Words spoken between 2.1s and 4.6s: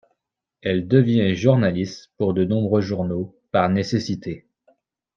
pour de nombreux journaux par nécessité.